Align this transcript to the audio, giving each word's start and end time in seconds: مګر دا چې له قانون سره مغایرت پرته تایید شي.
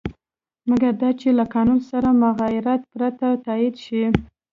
مګر 0.69 0.93
دا 1.01 1.09
چې 1.19 1.29
له 1.37 1.45
قانون 1.53 1.79
سره 1.89 2.09
مغایرت 2.23 2.81
پرته 2.93 3.27
تایید 3.45 3.75
شي. 3.85 4.03